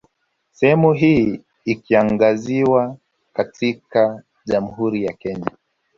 [0.51, 2.97] Sehemu hii ikaingizwa
[3.33, 5.51] katika Jamhuri ya Kenya